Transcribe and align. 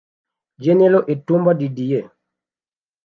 General 0.63 1.03
Etumba 1.13 1.53
Didier 1.59 2.05